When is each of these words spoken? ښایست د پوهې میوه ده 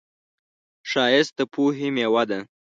ښایست 0.89 1.33
د 1.37 1.39
پوهې 1.53 1.87
میوه 1.95 2.23
ده 2.29 2.39